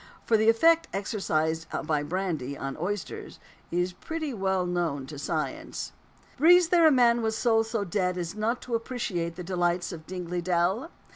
[0.25, 3.37] For the effect exercised by brandy on oysters
[3.69, 5.91] is pretty well known to science.
[6.37, 10.07] Breathes there a man with soul so dead as not to appreciate the delights of
[10.07, 10.89] Dingley Dell?